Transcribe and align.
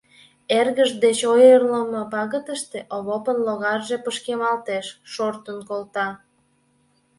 Эргыж 0.59 0.91
деч 1.03 1.19
ойырлымо 1.33 2.03
пагытыште 2.13 2.79
Овопын 2.95 3.37
логарже 3.47 3.97
пышкемалтеш, 4.05 4.85
шортын 5.13 5.57
колта. 5.69 6.07